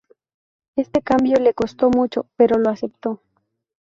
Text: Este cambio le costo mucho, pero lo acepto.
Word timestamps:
Este 0.75 1.03
cambio 1.03 1.35
le 1.37 1.53
costo 1.53 1.91
mucho, 1.91 2.25
pero 2.35 2.57
lo 2.57 2.71
acepto. 2.71 3.21